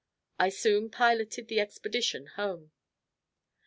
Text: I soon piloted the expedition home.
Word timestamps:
I 0.39 0.49
soon 0.49 0.89
piloted 0.89 1.47
the 1.47 1.59
expedition 1.59 2.25
home. 2.25 2.71